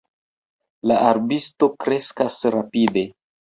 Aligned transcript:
La 0.91 0.97
arbusto 1.09 1.69
kreskas 1.85 2.41
rapide. 2.57 3.07